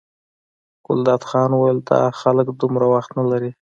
[0.85, 3.51] ګلداد خان وویل دا خلک دومره وخت نه لري.